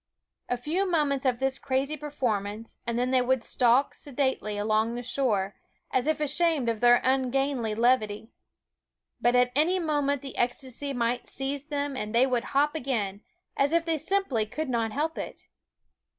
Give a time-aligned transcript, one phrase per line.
[0.49, 5.03] A few moments of this crazy performance, and then they would stalk sedately along the
[5.03, 5.55] shore,
[5.91, 8.31] as if ashamed of their ungainly levity;
[9.21, 13.21] but at any moment the ecstasy might seize them and they would hop again,
[13.55, 15.45] as if they simply could not help it.